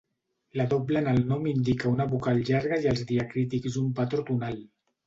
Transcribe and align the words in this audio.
La 0.59 0.63
doble 0.71 0.97
en 1.05 1.09
el 1.11 1.19
nom 1.33 1.45
indica 1.53 1.91
una 1.93 2.09
vocal 2.15 2.43
llarga 2.51 2.83
i 2.87 2.91
els 2.95 3.07
diacrítics 3.13 3.79
un 3.85 3.97
patró 4.03 4.29
tonal. 4.33 4.63